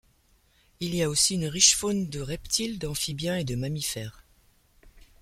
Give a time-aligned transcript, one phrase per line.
[0.79, 4.23] Il y a aussi une riche faune de reptiles, d'amphibiens et de mammifères.